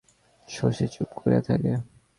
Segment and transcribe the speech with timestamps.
[0.47, 1.71] শশী চুপ করিয়া থাকে।